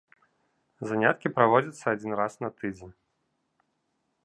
Заняткі 0.91 1.27
праводзяцца 1.35 1.85
адзін 1.95 2.11
раз 2.23 2.33
на 2.47 2.53
тыдзень. 2.63 2.93